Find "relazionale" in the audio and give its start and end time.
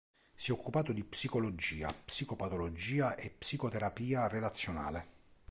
4.27-5.05